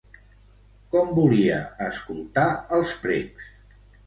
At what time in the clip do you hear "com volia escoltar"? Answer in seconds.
0.95-2.47